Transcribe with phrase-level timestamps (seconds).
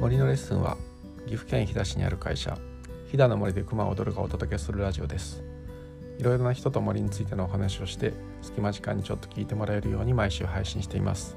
[0.00, 0.78] 森のレッスンは
[1.26, 2.56] 岐阜県飛騨市にある会社
[3.10, 5.44] 飛騨の森で熊を踊るがお届けするラジオです。
[6.18, 11.36] いろいろな人と森についてのお話をして隙間時間にちょっと聞いてもらえるように毎週配信しています。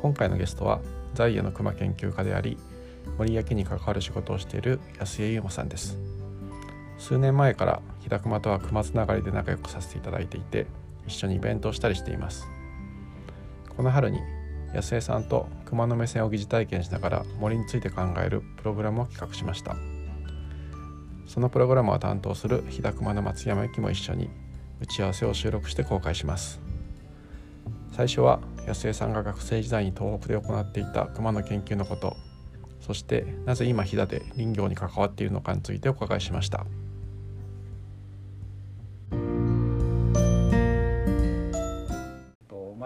[0.00, 0.80] 今回のゲストは
[1.12, 2.56] 在野の熊研究家であり
[3.18, 5.98] 森焼きに関わる仕事をしている安江優馬さんです。
[6.96, 10.66] 数年前から飛騨熊とは熊つながりで仲良くさせていただいていて
[11.06, 12.48] 一緒にイベントをしたりしています。
[13.76, 14.20] この春に
[14.74, 19.76] 安江さんと熊の目線を疑似体験しながら森について考えるプログラムを企画しました。
[21.26, 24.30] そのプログラムを担当する飛騨熊の松山由紀も一緒に
[24.80, 26.60] 打ち合わせを収録して公開します。
[27.92, 32.16] 最初は安江さんが学生時代に東北で行っていた熊の研究のこと
[32.80, 36.64] そしてなぜ今飛騨で林業に関わっているのかについてお伺いしました。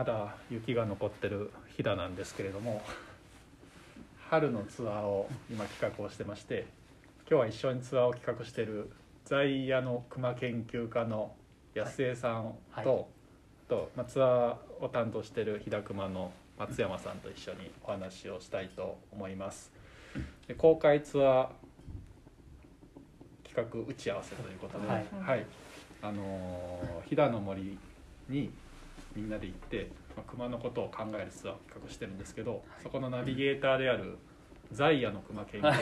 [0.03, 2.83] まだ雪が残ってる飛騨なんですけれども
[4.29, 6.67] 春のツアーを今企画をしてまして
[7.31, 8.91] 今日は一緒にツアーを企画している
[9.25, 11.31] 在野の熊研究家の
[11.73, 12.85] 安江さんと,、はい。
[13.69, 19.71] とまあ、ツアーを担当している飛騨熊の松山さんと一緒にお話をしたいと思います。
[20.49, 21.49] で公開ツアー
[23.49, 25.47] 企画打ち合わせということで、はい。
[26.03, 27.79] あのー飛騨の森
[28.29, 28.51] に
[29.15, 34.19] みんなで行って、まあ、熊のことを考えるツアーを企画してるんですけど、そこのナビゲーターである
[34.71, 35.79] 在野の熊研究 はい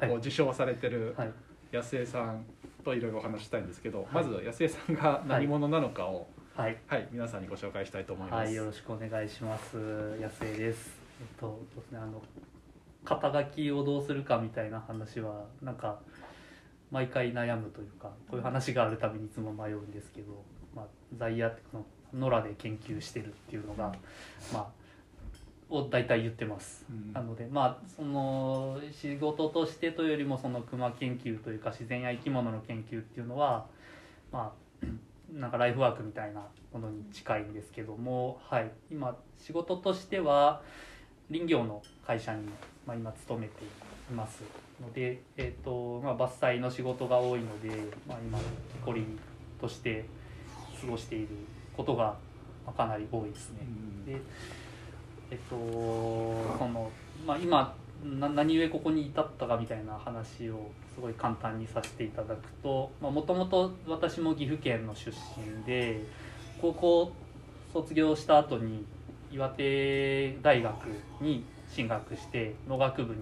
[0.00, 1.32] 家を受賞されてるはい、
[1.70, 2.44] 安江さん
[2.84, 6.26] といろいろお話したいんですけど、いまず安江さんが何者なのかを、
[6.56, 8.46] はい、はい皆さんにご紹介したいと思います。
[8.46, 9.76] はい、よろしくお願いします。
[10.20, 11.00] 安江です。
[11.20, 12.20] えっと、ですね、あの。
[13.04, 16.00] 肩書きをどうするかみたいな話は、なんか。
[16.90, 20.44] 毎回悩むというか、こういう話があるたびにいつも迷うんですけど。
[20.74, 23.92] まあ、在野って、この野良で研究してるっていうのが。
[24.52, 24.82] まあ。
[25.72, 26.84] を大体言ってます。
[26.90, 33.66] うんなのでまあその仕事としてというよりもその熊研究というか自然や生き物の研究っていうのは
[34.30, 34.52] ま
[34.82, 34.86] あ
[35.32, 36.42] なんかライフワークみたいな
[36.74, 40.60] ものに近いんですけども、はい、今仕事としては
[41.30, 42.42] 林業の会社に、
[42.86, 44.42] まあ、今勤めています
[44.78, 47.70] ので、えーとまあ、伐採の仕事が多いので、
[48.06, 48.44] まあ、今木
[48.84, 49.06] こり
[49.58, 50.04] として
[50.82, 51.28] 過ごしている
[51.76, 52.14] ことが
[52.66, 53.58] まあかなり多いですね。
[53.62, 54.20] うんで
[55.30, 55.56] えっと
[56.58, 56.90] その、
[57.26, 57.74] まあ、今
[58.04, 66.04] な何故ここに至ったかみたいな話をすごい簡単にさせていただくともともと私も岐阜県の出身で
[66.60, 67.12] 高校
[67.72, 68.84] 卒業した後に
[69.32, 70.74] 岩手大学
[71.20, 73.20] に進学して農学部に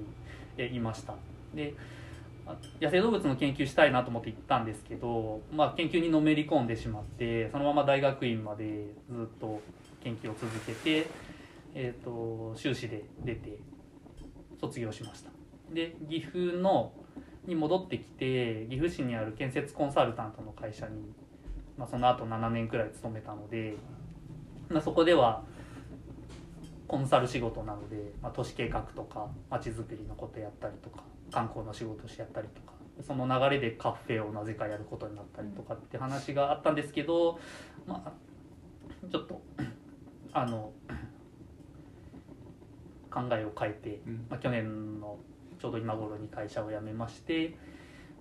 [0.57, 1.15] えいました
[1.55, 2.10] であ
[2.81, 9.61] 野生動物の研究したいなと思って行ったんですけど、まあ、研究にのめり込んでしまってそのまま大学院までずっと
[10.03, 11.07] 研究を続けて、
[11.75, 13.59] えー、と修士で出て
[14.61, 15.31] 卒業しました。
[15.73, 16.93] で岐阜の
[17.47, 21.13] に戻ってきて岐阜市にある建設コンサルタントの会社に、
[21.77, 23.75] まあ、その後7年くらい勤めたので、
[24.69, 25.43] まあ、そこでは
[26.87, 32.73] コンサル仕事なので、まあ、都市計画とか街づくりのことやったりとか観光の仕事をしてやったりとか
[33.07, 37.39] その流れでカフェをなぜかやることになったりとかって話があったんですけど、
[37.87, 38.13] まあ、
[39.11, 39.41] ちょっと
[40.33, 40.73] あの
[43.11, 45.19] 考えを変えて、うんまあ、去年の
[45.61, 47.57] ちょうど今頃に会社を辞めまして、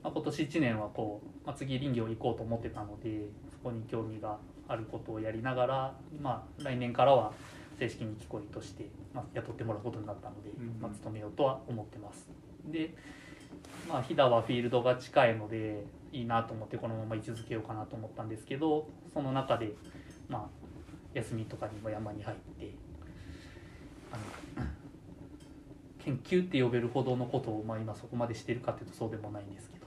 [0.04, 4.38] まあ、今年1年はこう、まあ、次林業行こうと思ってたのでそこに興味が
[4.68, 7.32] あることをやりながら、まあ、来年からは
[7.80, 12.30] 正式に木こりとして、まあ、雇ってもらうことになったので、うんまあ、勤めようとは思ってます。
[12.72, 12.94] で
[13.90, 19.72] まあ、飛騨はフィールドが近いのでいいなと思ってこのまま位置づけようかなと思ったんですけどその中で、
[20.28, 20.48] まあ、
[21.14, 22.72] 休みとかにも山に入って
[24.12, 24.66] あの
[26.04, 29.86] 研究って呼べるほどのことを、まあ、今そこまでしてるかっていうとそうでもないんですけど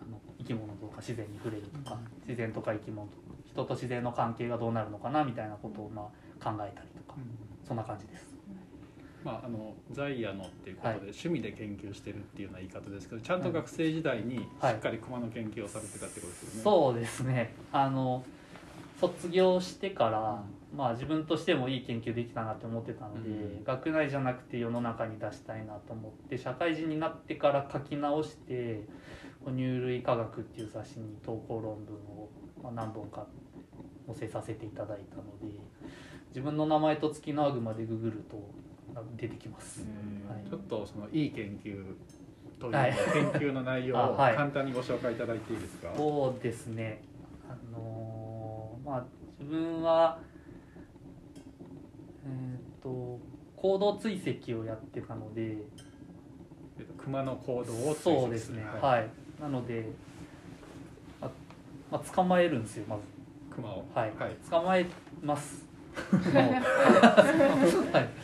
[0.00, 6.04] あの生き物とか自然に触れるとか自然とか生き物とか人と自然の関係がどうなるのかなみたいなことをまあ
[6.44, 7.18] 考えたりとか
[7.66, 8.39] そんな感じです。
[9.24, 10.98] まあ、あの在野のっていうことで、はい。
[11.00, 14.74] 趣味で研究してるっていうような言い方ですけどちゃんと学生時代にしはい。
[14.74, 16.62] っかり熊の研究をされてたってことですよね。
[16.62, 17.54] そうですね。
[17.72, 18.24] あの
[19.00, 20.42] 卒業してから、
[20.76, 23.64] まあ、自分としてもいい研究できたなって思ってたので、うん。
[23.64, 28.82] 学内じゃなくて世の中に出したいなと思って社会人になってから書き直して
[29.44, 32.28] 「哺乳類科学」っていう雑誌に投稿論文を、
[32.62, 33.26] まあ、何本か
[34.06, 35.58] 載せさせていただいたので
[36.28, 38.40] 自分の名前と月のアグまでググるとあ
[39.16, 39.80] 出てきます。
[40.28, 40.48] はい。
[40.48, 41.84] ちょっとそのいい研究
[42.58, 45.92] という研究の内容を 簡単にご紹介いただいていいですか？
[45.96, 47.00] そうですね。
[47.48, 49.04] あのーまあ
[49.38, 50.18] 自分は
[52.24, 53.18] えっ、と
[53.56, 55.42] 行動追跡をやってたので
[56.78, 58.62] えっと熊の行動をそうですね。
[58.80, 59.08] はい、
[59.40, 59.86] なので
[61.20, 61.30] あ、
[61.90, 63.02] まあ、捕まえるんですよまず。
[63.54, 63.84] 熊を。
[63.94, 64.36] はい、はい。
[64.50, 64.86] 捕まえ
[65.22, 65.66] ます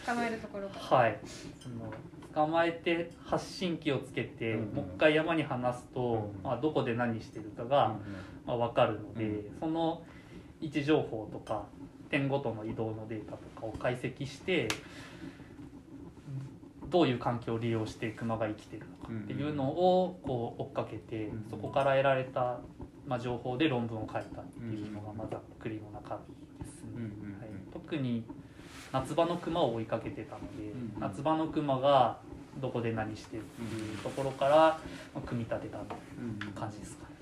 [0.07, 0.99] 捕まえるところから。
[0.99, 1.19] はい、
[1.61, 1.93] その
[2.37, 4.59] 捕まえて発信機をつけて、うん。
[4.61, 6.13] うんもう一回山に放すと、うん。
[6.15, 7.97] うんまあ、どこで何してるかが、
[8.47, 9.61] まあ、分かるので、うん。
[9.61, 10.03] その
[10.61, 11.65] 位置情報とか
[12.11, 14.69] 点ごとの移動のデータとかを解析して
[16.89, 21.47] どういう環境を利用してクマが生きてるのかっていうのをこう追っかけて、うん。
[21.51, 22.61] そこから得られた、
[23.07, 26.21] まあ、情報で論文を書いたっていうのがまあざっくりの中
[27.03, 28.25] はい、特に
[28.93, 31.01] 夏場のクマを追いかけてたので、うんうん。
[31.01, 32.19] 夏場のクマが
[32.61, 34.81] どこで何してるっていうところから、ま
[35.17, 35.85] あ組み立てたうん
[36.47, 37.17] うん感じですかね。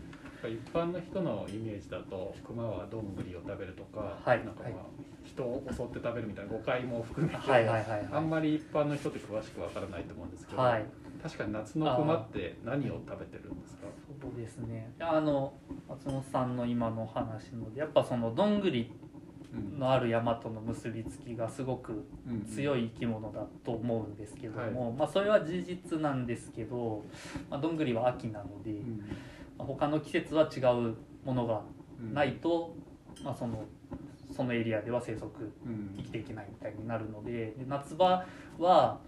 [0.51, 4.45] 一般の人のイメージだと熊はどんぐりを食べるとか、はい。
[4.45, 4.75] なんかまあ、はい
[5.25, 8.09] 人を襲って食べるみたいな誤解も含めて、はいはいはいはい。
[8.13, 10.85] あんまり一般の人って詳しくわからないと思うんですけど、はい、
[11.23, 13.87] 確かに夏の熊って何を食べてるんですか？
[14.21, 14.93] そうですね。
[15.01, 15.55] あの
[15.89, 18.93] 松本さんの今の話ので、やっぱそのどんぐり
[19.79, 22.07] のある山との結びつきがすごく
[22.53, 27.03] 強い、い生き物だと思うんですけども、まあそれは事実なんですけど、
[27.51, 28.99] まあ、どんぐりは秋なので、うん。
[29.59, 31.63] まあ他の季節は違うものが
[32.01, 32.75] うんないと、
[33.23, 33.65] まあ、その
[34.35, 35.95] そのエリアでは生息うん。
[35.97, 38.25] 生きていけないみたいになるのでで夏場
[38.59, 38.99] は、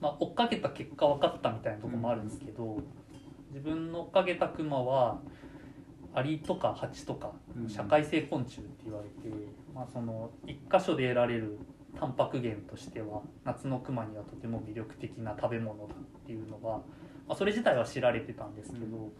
[0.00, 2.78] まあ、追っかけた結果分かったみたいなところもあるんですけど、
[3.50, 5.20] 自分の追っかけたクマは
[6.14, 7.68] アリとかハチとかうん。
[7.68, 9.34] 社会性昆虫って言われて、
[9.74, 11.58] まあ、その一箇所で得られる
[11.98, 16.82] タンパク源としては夏のクマにはとても魅力的な食べ物だっていうのが、ま
[17.30, 19.12] あ、それ自体は知られてたんですけど、うん。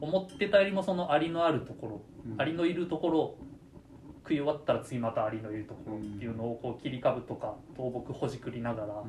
[0.00, 2.40] 思ってたよりもそのアリのあるところうん。
[2.40, 3.36] アリのいるところ
[4.22, 9.04] 食い終わったら次またアリのいるところっていうのをこう切り株とか倒木ほじくりながら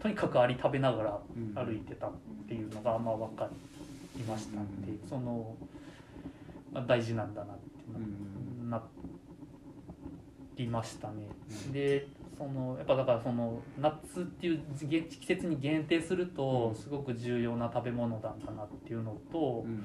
[0.00, 2.12] とにかくアリ食べながらうん歩いてたっ
[2.48, 3.48] ていうのがまあ分か
[4.16, 5.08] りましたんでうん。
[5.08, 5.54] その、
[6.74, 7.62] まあ、大事なんだなって
[7.94, 8.82] うんなな
[10.56, 11.26] りましたね。
[11.66, 12.06] うんで
[12.36, 19.84] そのやっぱだからその夏っていう季季節に限定するとすごく重要な食べ物なんだなっていうのと、うん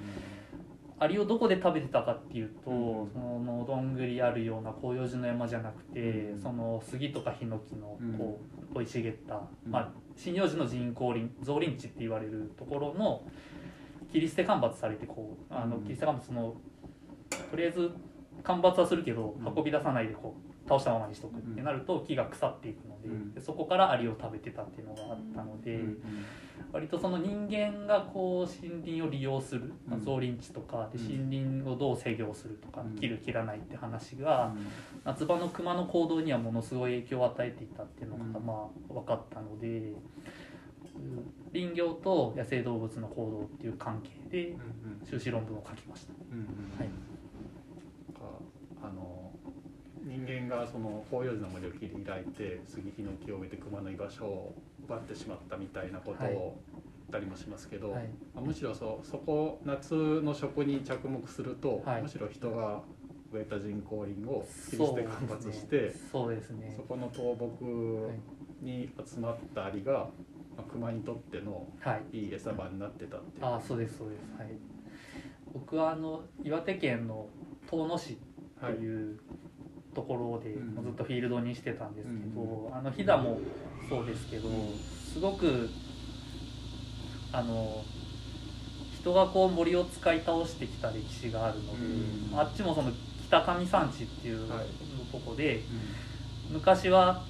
[1.01, 3.11] アリをどこで食べてたかっていうと、うん。
[3.13, 6.41] そのどんぐりあるような広葉樹の山じゃなくて、うん。
[6.41, 8.41] その杉とかヒノキのこ
[8.73, 9.71] う生い茂った、うん。
[9.71, 9.91] まあ、
[10.21, 13.23] 針葉樹の人工林造林地って言われるところの
[14.11, 15.83] 切り捨て間伐されてこうあのうん。
[15.83, 16.55] 切り捨て間伐その
[17.51, 17.91] とりあえず
[18.43, 19.53] 間伐はするけどうん。
[19.55, 23.33] 運び出さないでこう倒したままにしとくってなると木が腐っていくので,、うん。
[23.33, 25.75] でそこからアリを食べてたっていうのがあったので。
[25.75, 25.97] うん。
[26.71, 31.29] 割とその人間がこう森林を利用する、ま造林地とかでうん。
[31.29, 32.95] 森林をどう制御するとか、うん。
[32.95, 34.53] 切る切らないって話が、
[35.03, 38.45] 夏場の熊の行動にはものすごい影響を与えていたっていうのがうん。
[38.45, 39.93] まあ分かったので、
[41.53, 44.55] 林業と野生動物の行動っていう関係で
[45.09, 46.13] 修士論文を書きました。
[46.13, 46.17] は
[46.85, 46.89] い
[48.13, 48.39] なんか
[48.83, 49.31] あの
[50.25, 56.33] 人間がその広葉樹の森を切り開いて杉ヒノキを植えて熊の居場所を奪ってしまったみたいなことはい。
[56.33, 56.53] を言っ
[57.11, 58.09] たりもしますけど、はい。
[58.35, 62.01] まあむしろそそこ夏の食に着目すると、はい。
[62.01, 62.81] むしろ人が
[63.31, 66.73] 植えた人工林を切り捨て間伐してそうですね。
[66.75, 67.63] そこの倒木
[68.61, 70.09] に集まったアリが、
[70.57, 72.17] まあ、熊にとってのはい。
[72.17, 73.45] いい餌場になってたっていう。
[73.45, 74.21] ああそうですそうです。
[74.37, 74.51] はい。
[75.53, 77.27] 僕はあの岩手県の
[77.69, 78.17] 遠野市
[78.59, 79.19] はいっていう
[79.99, 83.39] ところで、ずっとフィールドにしてたんですけど、うあの飛騨も
[83.89, 84.49] そうですけど、
[85.13, 85.69] すごく
[87.33, 87.83] あの
[88.97, 91.85] 人がこう森を使い倒してきた歴史があるので、
[92.31, 92.39] うん。
[92.39, 92.91] あっちもその
[93.27, 94.67] 北上山地っていうはい
[95.11, 95.63] とこで、
[96.49, 97.23] 昔は、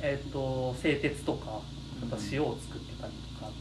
[0.00, 1.60] えっと製鉄とか
[2.02, 3.52] あと塩を作ってたりとか、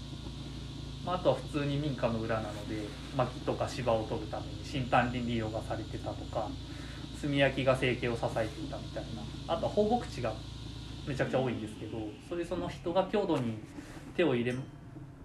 [1.06, 6.48] まあ、あとは普通に民家の裏なので薪とか芝を取るために新丹林利用がされてたとか
[7.22, 9.54] 炭焼きが生計を支えていたみたいな。
[9.54, 10.34] あとは放牧地が
[11.08, 11.98] めちゃくちゃ多いんですけど
[12.28, 13.58] それでその人が郷土に
[14.16, 14.54] 手を入れ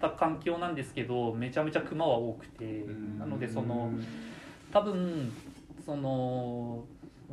[0.01, 3.19] た環境なんですけどめちゃめちゃ熊は多くてうん。
[3.19, 3.91] なのでその
[4.73, 5.31] 多分
[5.85, 6.83] その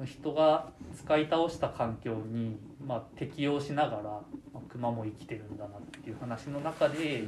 [0.04, 4.22] 人が使い倒した環境に、まあ、適応しながら、ま
[4.56, 7.24] あ、熊も生きてるんだなっていう話の中で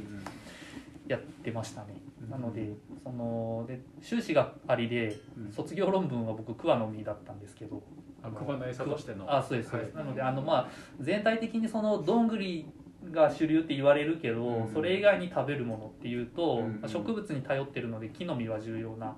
[1.07, 1.95] やってましたね。
[2.29, 5.51] なのでそので修士がありでうん。
[5.51, 7.83] 卒業論文は僕桑の実だったんですけど。
[8.23, 9.25] あ熊の餌としての。
[9.31, 10.05] あそうですそうです、はい。
[10.05, 10.69] なのであのまあ
[10.99, 12.65] 全体的にそのどんぐり
[13.11, 14.73] が主流って言われるけど、うん。
[14.73, 16.79] それ以外に食べるものっていうと、うん。
[16.81, 19.15] まあ植物に頼ってるので木の実は重要な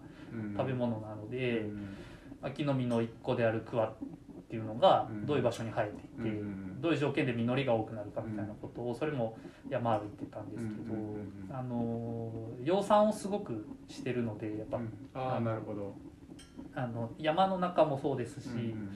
[0.58, 1.66] 食べ物なので、
[2.42, 3.94] まあ木の実の一個である桑
[4.48, 5.25] っていうのがうん。
[5.25, 9.36] どういう場所に生えていて、うんどういう条件で実りが多くなるかみたいなことをそれも
[9.68, 10.94] 山ある言ってたんですけど、
[11.51, 12.32] あの
[12.63, 14.80] 養蚕をすごくしてるのでやっぱ、
[15.16, 15.96] ああなるほど。
[16.75, 18.89] あの山の中もそうですし、うん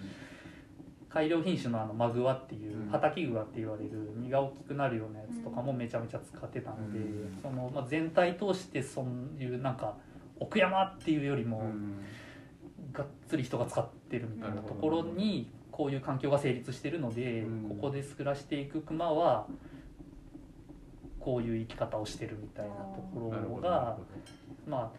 [1.09, 2.89] 改良品種のあのマグワっていううん。
[2.89, 9.97] 畑グワって言われる実が大きくなるようなやつとかもめちゃめちゃ使ってたので、うんそのまあ、全体通してそういうなんか
[10.39, 11.97] 奥山っていうよりも、うん
[12.93, 17.69] がっつり人が使ってるみたいなところにこういう環境が成立してるので、うん。
[17.69, 19.47] ここで暮らしていくクマは
[21.19, 23.97] こういう生き方をしてるみたいなところが
[24.67, 24.91] まあ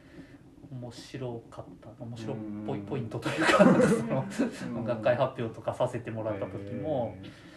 [0.70, 2.36] 面白かった面白っ
[2.66, 2.86] ぽいうん。
[2.86, 3.64] ポイントというかそ
[4.06, 4.24] の
[4.74, 7.14] ど学会発表とかさせてもらった時も。
[7.22, 7.52] へ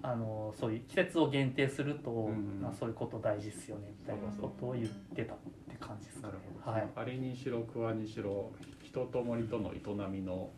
[0.00, 2.60] あのそういう季節を限定すると、うん。
[2.62, 5.36] まあ、そういうこと大事ですよねみたいなことを言ってたっ
[5.68, 6.34] て感じですかね。
[6.64, 6.88] はい。
[6.94, 8.52] あれにしろクワにしろ
[9.04, 10.50] 人と森との営みの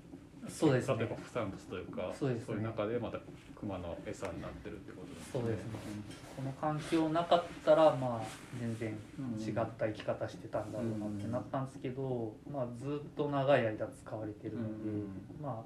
[0.49, 0.97] そうですね。
[0.99, 2.37] 例えば副産物というかそうね。
[2.37, 3.19] いう中でまた
[3.59, 5.63] 熊の餌になってるってことですそうですね。
[6.37, 8.27] この環境なかったらまあ
[8.59, 8.91] 全然
[9.39, 14.75] 違った生き方してたんだろうなってなったんですけど、まあ、ずっと長い間使われてるので、
[15.43, 15.63] ま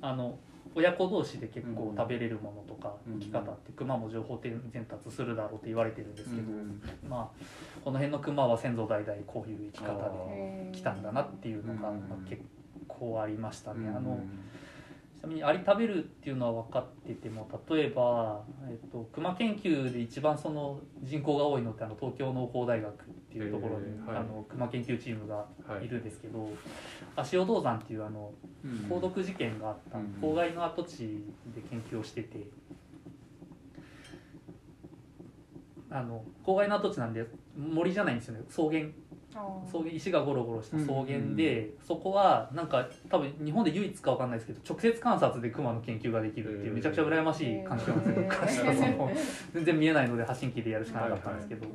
[0.00, 0.38] ああの
[0.74, 6.42] 親子同士で結構食べれるものとかうん生き方って熊も情報伝達するだろうって言われてるんですけど、
[7.08, 7.44] まあ
[7.84, 11.92] この辺の熊は先祖代々こういう生き方で来たんだなっていうのが、
[12.28, 12.42] 結
[12.86, 13.88] 構ありましたね。
[13.88, 14.30] あのうん
[15.18, 22.96] ちなみにアリ食べるっていうのは分かってても例えば、えっと、熊研究で一番その人口が多いのってあの東京農工大学っ
[23.30, 24.16] ていうところに、へーはい。
[24.18, 25.34] あの熊研究チームが
[25.66, 26.48] はいいるんですけど、
[27.16, 28.32] 足尾銅山っていうあの
[28.64, 28.88] うん。
[28.88, 30.16] 鉱毒事件があったうん。
[30.22, 30.98] 郊外の跡地
[31.52, 32.46] で研究をしてて
[35.90, 38.44] あの郊外の跡地なんで森じゃないんですよね。
[38.48, 38.84] 草原
[39.66, 48.24] 草原石がゴロゴロした草原で、そこはなんか多分日本で唯一かわかんないですけど直接観察でクマの研究ができるっていうめちゃくちゃ羨ましい環境なんですよ、へー。
[48.24, 49.10] 僕からしたらその
[49.54, 51.66] 全然見えないので発信機でやるしかなかったんですけど、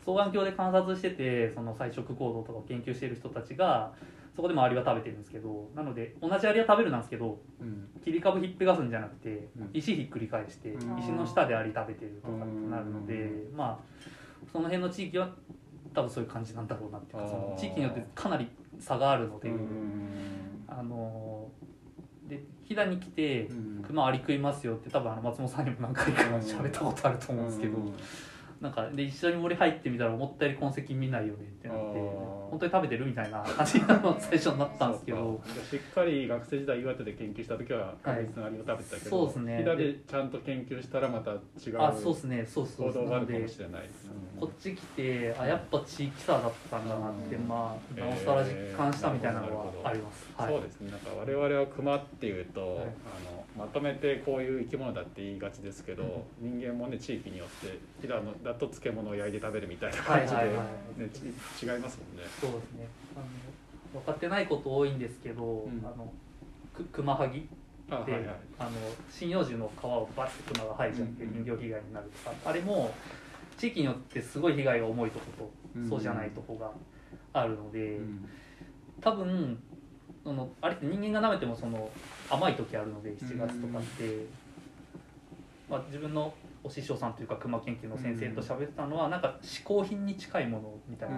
[0.00, 3.92] 双眼鏡で観察しててその菜食行動とかを研究している人たちが
[4.36, 7.88] そこでもアリは食べてるんですけどなので同じアリは食べるなんですけどうん。
[8.04, 9.70] 切り株ひっぺがすんじゃなくてうん。
[9.72, 13.56] 石ひっくり返してうん石の下でアリ食べてるとかってなるのでうん。
[13.56, 14.04] まあ
[14.52, 15.30] その辺の地域は
[15.94, 18.48] 多分そういう感じなんだろうなっていうかその地域によってかなり
[18.78, 21.48] 差があるのでうんあの
[22.26, 27.94] で飛騨に来てうん熊アリ食いますよって多分あの松本さんにも何回か喋ったことあると思うんですけどうん。
[28.60, 32.00] なんかで一緒に森入ってみたら思ったより痕跡見ないよねってなって
[32.54, 35.40] 本当に食べてるみたいな感じが最初になったんですけど。
[35.68, 39.56] しっかり学生時代岩手で研究した時は確実なアリを食べてたけど、そうですね。
[39.58, 41.38] 飛騨でちゃんと研究したらまた違う
[41.78, 43.90] あそうですねそうそう行動があるかもしれない、
[44.38, 50.52] こっち来てあやっぱ地域差だったんだなってまあなおさら実感したみたいなのはあります、はい。
[50.52, 50.90] そうですね。
[50.92, 52.84] なんか我々は熊っていうと、はい。
[52.84, 60.62] あのまとめてこういう生き物だって言いがちですけど、人間もね地域によって飛騨のだと漬物を焼いて食べるみたいな感じで、はいはいは
[60.98, 62.24] ねち違いますもんね。
[62.44, 62.88] そうですね。
[63.16, 63.20] あ
[63.94, 65.82] の分かってないこと多いんですけど、ん。
[65.84, 66.12] あの
[66.74, 67.46] く熊はぎで、
[67.90, 68.22] あはいはい。
[68.58, 68.70] あの
[69.10, 72.92] 針葉樹の皮をバッて熊が生えちゃってうん人形被害になるとか、あれも
[73.56, 76.70] 地域によってすごい被害が重いとこと、うんそうじゃないとこが
[77.32, 78.28] あるので、うん。
[79.00, 79.62] 多分
[80.22, 81.90] そのあれって人間が舐めてもその
[82.30, 84.26] 甘い時あるので7月とかって、
[85.68, 86.32] まあ、自分の
[86.64, 91.16] お師匠さんというか熊研究の先生と喋ってたのは、なんか嗜好品に近いものみたいな、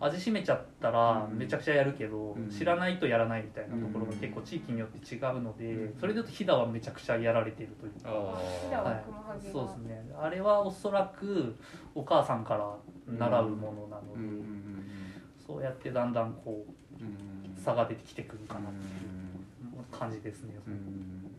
[0.00, 8.08] 味しめちゃったらうんめちゃくちゃやるけど、うん知らないとやらないみたいなところが結構地域によって違うので、うんそれで言うと飛騨はめちゃくちゃやられてるというか。
[8.08, 8.92] あ飛騨はは
[9.36, 10.02] いそうですね。
[10.18, 11.54] あれはおそらく
[11.94, 12.74] お母さんから
[13.06, 14.44] 習うものなので、
[15.46, 21.30] そうやってだんだんこう差が出てきてくるかなっていう感じですね、うん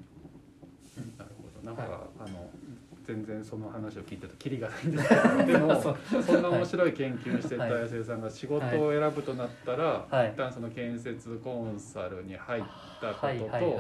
[1.18, 1.66] なるほど。
[1.66, 2.50] なんか、はあの
[3.08, 5.76] 全然その話を聞いてるとキリがないんですけどでも
[6.24, 10.30] そんな面白い研究してたはい安江さんが仕事を選ぶとなったら、はい。
[10.30, 12.64] 一旦その建設コンサルに入っ
[13.02, 13.80] たことと、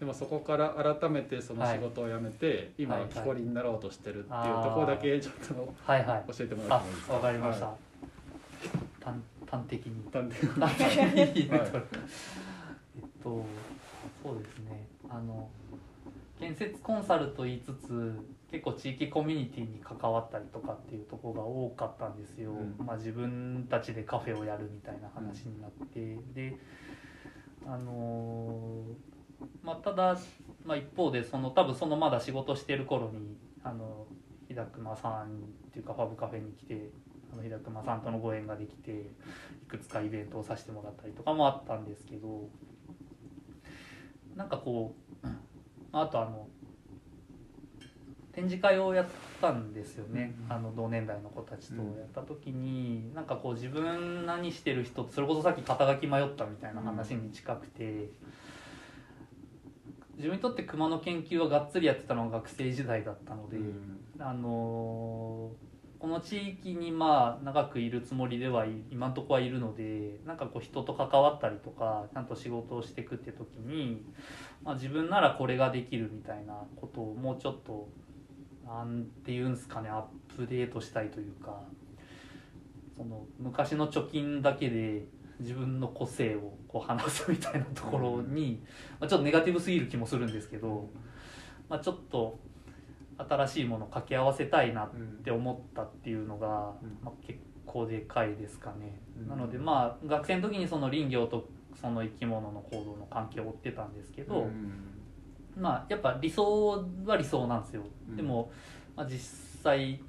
[0.00, 6.24] でもそこから改めてその仕事を辞めて、今はい木こりになろうとしてるっていうところだけちょっとはいはい。
[6.32, 7.14] 教えてもらっあてもいいですか？
[7.14, 7.74] わかりました、は
[9.04, 9.14] 端端
[9.50, 10.10] 端的に。
[10.12, 10.60] 端的に、
[11.50, 11.60] はい。
[11.60, 11.70] えっ
[13.22, 13.44] と
[14.22, 14.86] そうですね。
[15.08, 15.48] あの
[16.38, 18.12] 建設コンサルと言いつつ
[18.54, 22.86] 結構地域コミュニティに関わったりとかっていうところが多かったんですよ、うん。
[22.86, 26.56] まあ、自分たちでカフェをやるみたいな話になって、で
[27.66, 29.14] あのー
[29.64, 30.16] まあただ、
[30.64, 34.06] まあ、一方でその多分そのまだ仕事してる頃にあの
[34.46, 36.90] 日高熊さんっていうかファブカフェに来て
[37.32, 38.94] あの日高熊さんとのご縁ができてい
[39.66, 42.48] くつかイベントをさせてもらったりとかもあったんですけど
[44.36, 44.94] なんかこ
[45.24, 45.26] う
[45.92, 46.46] あとあの
[48.34, 49.06] 展示会をやっ
[49.40, 58.10] たんですよね、うんあの同年代の子たちとやった時に、なんかこう自分何してる人それこそさっき肩書き迷ったみたいな話に近くて、
[60.16, 63.58] 自分にとって熊の研究はがっつりやってたのが学生時代だったので、
[64.18, 65.74] あのー
[66.04, 74.02] この地域にまあ長くいるつもりではい今んとこはいるのでなんかこう人と関わったりとかちゃんと仕事をしていくって時に、
[74.62, 77.88] まあ、自分ならこれができるみたいなことをもうちょっと
[78.66, 80.02] なんていうんですかねアッ
[80.36, 81.62] プデートしたいというか
[82.96, 85.04] その昔の貯金だけで
[85.40, 88.62] 自分の個性をこう話すみたいなところに、
[89.00, 90.88] まあ、ちょっとネガティブすぎる気もするんですけど、
[91.68, 92.38] まあ、ちょっと
[93.18, 94.90] 新しいものを掛け合わせたいなっ
[95.22, 96.98] て思ったっていうのが、うん。
[97.02, 99.00] まあ、結構でかいですかね。
[99.20, 99.28] うん。
[99.28, 101.48] なのでまあ学生の時にその林業と
[101.80, 104.46] その生き物の行動の関係を追ってたんですけど、
[105.56, 107.82] まあやっぱ理想は理想なんですよ。
[108.08, 108.16] うん。
[108.16, 108.50] でも、
[108.96, 109.18] まあ、実
[109.62, 110.00] 際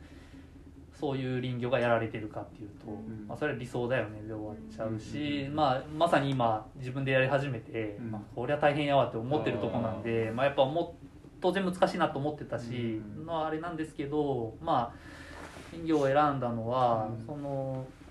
[0.99, 3.27] そういう林業がやられてるかっていうと、ん。
[3.27, 4.21] まあ、それは理想だよね。
[4.27, 5.55] で終わっちゃうし、うん。
[5.55, 8.11] まあ、まさに今自分でやり始めて、うん。
[8.11, 10.91] まあ、こりゃ大変やわって思ってるとこなんでまあ、やっぱ思っ
[11.41, 13.25] 当然難しいなと思ってたし、うん。
[13.25, 14.93] のあれなんですけどまあ
[15.71, 17.25] 林業を選んだのは、うん。
[17.25, 18.04] その生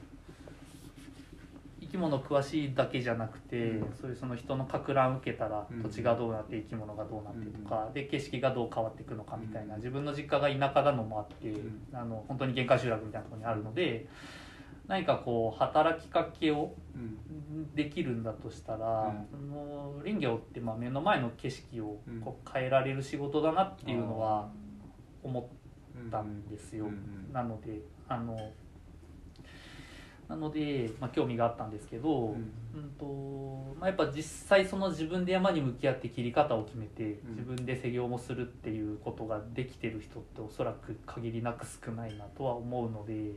[1.95, 3.95] き物詳しいだけじゃなくて、うん。
[4.01, 5.83] そういうその人のか乱受けたらうん。
[5.83, 11.83] 土地がどうなって生き物がどうなってとか、で景色がどう変わっていくのかみたいな自分の実家が田舎なのもあって、ん。
[11.93, 14.09] あの本当に限界集落みたいなところにあるので
[14.89, 16.75] 何かこう働きかけを
[17.75, 24.51] できるんだとしたら、その林業ってまあ目の前の景色をこう変えられる仕事だなっていうのは
[25.23, 26.87] 思ったんですよ。
[27.33, 28.37] なのであの
[30.29, 32.51] なので、まあ、興味があったんですけど、うん。
[32.99, 37.31] とまあ、やっぱ実際その自分で山に向き合って切り方を決めてうん。
[37.33, 43.33] 自分で施業もするっていうことができてる人っておそらく限りなく少ないなとは思うので、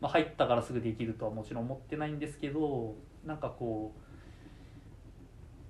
[0.00, 3.92] まあ、入ったからすぐできるとはもちろん思ってないんですけどなんかこ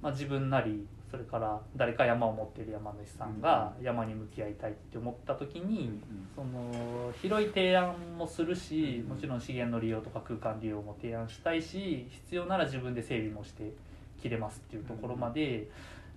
[0.01, 6.01] う、まあ、自分なりそれから誰か山を持ってる山主さんが山に向き合いたいって思った時に、
[6.37, 13.73] その広い提案もするしもちろん資源の利用とか空間利用も提案したいし必要なら自分で整備もして
[14.23, 15.69] 切れますっていうところまで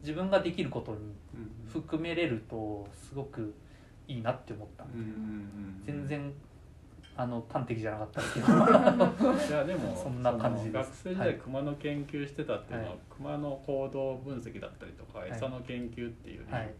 [0.01, 0.99] 自分ができることに
[1.71, 3.55] 含めれるとすごく
[4.07, 4.85] いいなって思った。
[5.85, 6.33] 全然
[7.15, 8.47] あの端的じゃなかったですけど。
[8.53, 11.05] いやでもそんな感じです。
[11.05, 11.37] 学生時代はい。
[11.37, 12.99] 熊の研究してたっていうのは、はい。
[13.09, 15.29] 熊の行動分析だったりとかい。
[15.29, 16.73] 餌の研究っていうより、はい。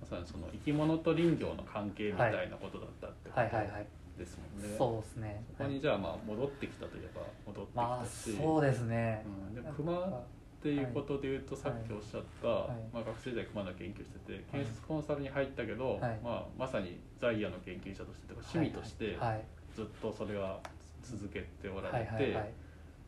[0.00, 3.50] まさにその生き物と林業の関係みたいなことだったってこはい。
[3.50, 3.70] はい。
[3.70, 3.86] はい。
[4.14, 4.76] とですもんね。
[4.78, 5.44] そうですね。
[5.58, 9.24] ここにじゃあまあ戻ってきたといえば戻ってきまあたし、そうですね。
[9.26, 10.22] うん、で熊っ
[10.62, 12.50] ていうことでいうとさっきおっしゃった、い。
[12.92, 16.20] まあ、学生時代熊の研究してて建設コンサルに入ったけど、はい。
[16.22, 19.44] まあ、まさにザイヤの研究者としてとか趣味としてはい
[19.74, 20.58] ずっとそれは
[21.02, 22.50] 続けておらはいれて、はいはいはい。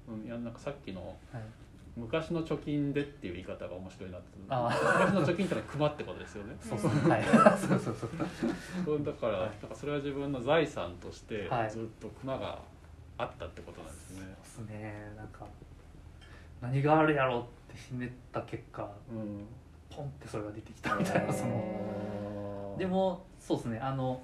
[0.09, 1.00] うん、いやなんかさっきの
[1.33, 1.42] はい。
[1.96, 4.68] 昔の貯金でっていう言い方が面白いなってあ
[5.09, 6.55] 昔の貯金ってのは熊ってことですよね。
[6.61, 7.09] そうそう。
[7.09, 7.24] はい。
[7.57, 9.48] そうそうだから、はい。
[9.48, 11.70] なんかそれは自分の財産としてはい。
[11.70, 12.59] ずっと熊が
[13.16, 15.12] あったってことなんですね、そうですね。
[15.16, 15.46] なんか
[16.61, 17.42] 何があるやろっ
[17.74, 19.46] てひねった結果うん。
[19.88, 22.76] ポンってそれが出てきたみたいなその。
[22.79, 23.79] でもそうですね。
[23.79, 24.20] あの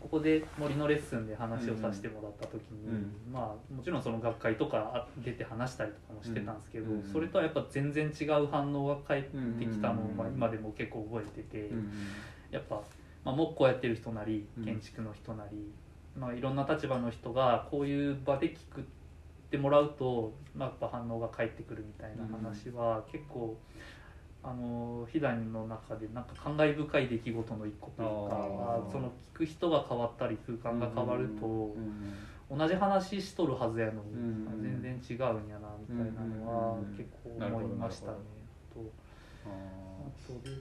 [0.00, 3.12] ここで森のレッスンで話をさせてもらった時に、うん。
[3.30, 7.02] まあもちろんその学会とかあ出て話したりとかもしてたんですけど、うん。
[7.04, 10.16] それとはやっぱ全然違う反応が返ってきたのを、うん。
[10.16, 11.92] まあ、今でも結構覚えてて、うん。
[12.50, 12.82] やっぱ、
[13.24, 14.64] まあ、木工やってる人なりうん。
[14.64, 15.70] 建築の人なり、
[16.16, 18.84] まあ、いろんな立場の人がこういう場で聞くっ
[19.50, 23.56] てもらうと、まあ、やっぱ反応が返ってくるみたいな話は結構。
[24.42, 38.16] あの飛騨の中でなんか感慨深い出来事の一個というかその聞く人が変わったり空間が変わるとうん同じ話しとるはずやのにうんあ全然違うんやなみたいなのはうん結構思いましたね。
[38.74, 38.80] と。
[39.46, 40.56] ああとで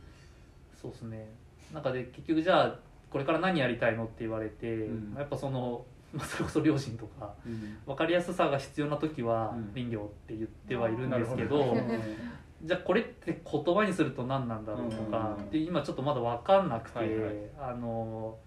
[0.79, 1.27] そうですね。
[1.73, 5.11] なんかで結局じゃあこれから何やりたいのって言われて、うん。
[5.11, 7.77] まあやっぱその、 まあ、それこそ両親とかーうん。
[7.85, 9.71] 分かりやすさが必要な時はうん。
[9.73, 11.93] 林業って言ってはいるんですけど,、なるほど
[12.63, 15.49] じゃあこれって言葉にすると何なんだろうとか、うん。
[15.49, 17.33] で今ちょっとまだ分かんなくて、はいはい。
[17.59, 18.37] あの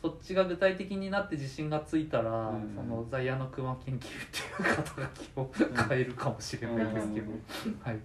[0.00, 2.72] そっちが具体的になって自信がついたら、うん。
[2.74, 5.50] その在野の熊研究っていう肩書きを
[5.88, 7.32] 変えるかもしれないですけど、
[7.66, 7.80] うん。
[7.82, 7.98] はい。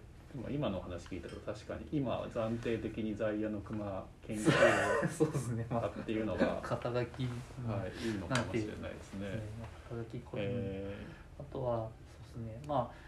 [0.50, 4.50] 今のお話聞いたと確かに今は暫定的に在野の熊研究
[5.12, 9.44] そうですね、まあをっていうのが、は肩書き、はいい、いいのかもしれないですね。
[9.90, 10.96] 肩書きこれ、え
[11.38, 11.90] あとは
[12.34, 12.62] そうですね。
[12.66, 13.01] まあ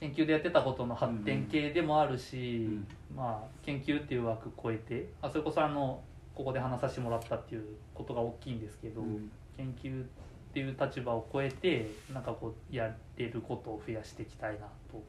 [0.00, 2.86] 研究でやってたことの発展系でもあるし、うん。
[3.16, 6.00] まあ研究っていう枠超えてあそれこそあの
[6.34, 9.30] ここで話させてもらったっていうことが大きいんですけど、うん。
[9.56, 10.06] 研究っ
[10.54, 15.02] ていう立場を超えてなんかこうやれることを増やしていきたいなと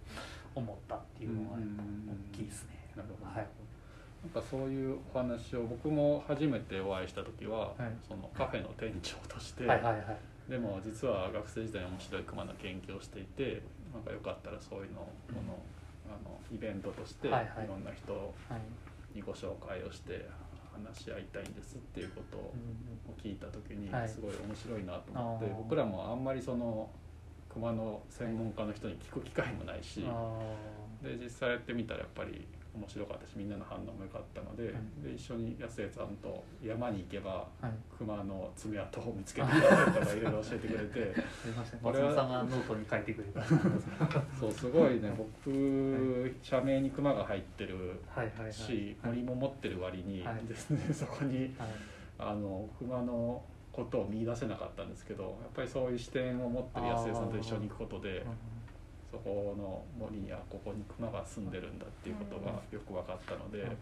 [0.55, 2.79] 思ったっていうのは大きいですね。
[2.95, 3.31] なるほど。
[3.31, 3.47] はい。
[4.21, 7.73] なんかそういうお話を僕も初めてお会いした時は、はい。
[8.05, 10.17] そのカフェの店長として、はいはいはい。
[10.49, 13.61] でも実は学生時代に面白い熊の研究をしていて
[13.93, 15.57] なんかよかったらそういうのをこの
[16.07, 18.61] あのイベントとしていろんな人はい。
[19.15, 20.29] にご紹介をして
[20.71, 24.09] 話し合いたいんですっていうことをうん聞いた時にはい。
[24.09, 26.89] すごい面白いなと思って、僕らもあんまりその
[27.49, 30.39] 熊の専門家の人に聞く機会もないし、あ
[31.01, 32.45] で実際やってみたらやっぱり
[32.79, 37.75] 面白かったしみんなの反応も良かったので,、んで一緒に安江さんと山に行けばーはい。
[37.97, 41.13] 熊の爪痕を見つけてとかいろいろ教えてくれて
[41.83, 43.43] これはさんがノートに書いてくれた。
[44.39, 48.53] そうすごいね僕、社名に熊が入ってるはいはいはい。
[48.53, 50.47] し、森も持ってる割にはい。
[50.47, 51.69] ですね、 そこにはい。
[52.17, 58.25] あの熊のことを見出せなかったんですけどやっぱりそういう視点を持ってる安江さんと一緒に行くことで
[59.11, 63.75] そこの森にはここに熊が住んでるんだっていうことがよく分かったので、なん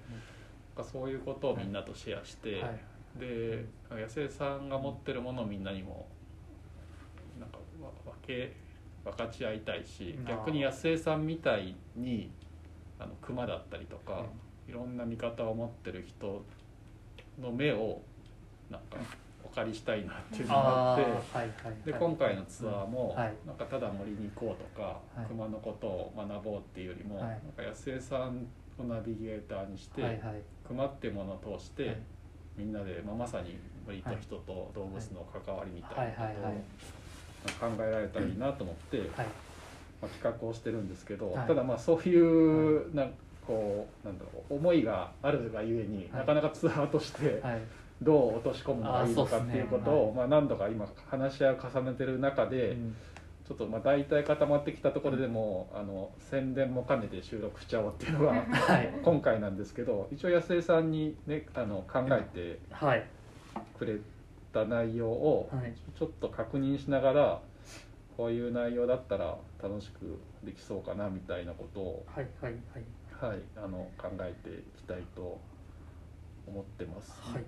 [0.75, 2.79] かそういうことをみんなとシェアして、はい。
[3.19, 6.07] で安江さんが持ってるものをみんなにも
[7.39, 8.53] なんかわ分け
[9.03, 12.29] 分かち合いたいし逆に安江さんみたいに
[12.99, 14.25] あの熊だったりとか、
[14.67, 16.43] いろんな見方を持ってる人
[17.41, 18.01] の目を
[18.69, 19.26] なんかお
[19.57, 21.01] 借りしたいなっていうのがあって。
[21.03, 21.51] はいはい
[21.83, 22.01] ではい。
[22.01, 23.33] 今回のツアーも、はい。
[23.47, 27.29] なんかただ森に行こうとか、はい熊のことを学ぼうっていうよりも、はい。
[27.29, 28.45] なんか安江さん
[28.77, 30.41] をナビゲーターにして、はいはい。
[30.67, 31.97] 熊っていうものを通して、はい。
[32.55, 36.25] みんなで、まあ、まさに森と人と動物の関わりみたいなこ
[37.59, 39.07] とを考えられたらいいなと思って、はい。
[39.07, 39.23] ま
[40.03, 41.47] あ、企画をしてるんですけど、はい。
[41.47, 43.11] ただまあそういう、なん
[43.47, 46.19] こうなんだろう思いがあるがゆえに、はい。
[46.19, 47.61] なかなかツアーとしてはい
[48.01, 52.95] どう落とし込むのがいいのかっていうことを、まあ、何度か今話し合いを重ねてる中で、うん。
[53.47, 58.93] ちょっとまあ大体固まってきたところでも、あの宣伝も兼ねて収録しちゃおうっていうのがはい。
[59.01, 63.05] 今回なんですけど一応安江さんに、ね、あの考えてはい。
[63.77, 63.99] くれ
[64.51, 65.73] た内容をはい。
[65.97, 67.41] ちょっと確認しながら
[68.17, 73.31] こういう内容だったら楽しくできそうかなみたいなことを、はいはいはい。
[73.31, 75.39] はい、あの考えていきたいと
[76.45, 77.17] 思ってます。
[77.21, 77.43] はい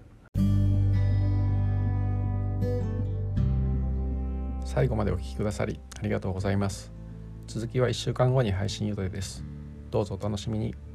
[4.65, 6.91] 最後までお聞きくださりありがとうございます。
[7.47, 9.43] 続きは1週間後に配信予定です。
[9.89, 10.88] どうぞお楽しみに。